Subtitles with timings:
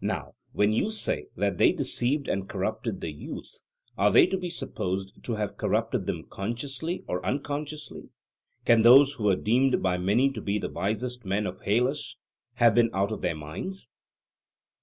[0.00, 3.60] Now, when you say that they deceived and corrupted the youth,
[3.98, 8.08] are they to be supposed to have corrupted them consciously or unconsciously?
[8.64, 12.16] Can those who were deemed by many to be the wisest men of Hellas
[12.54, 13.86] have been out of their minds?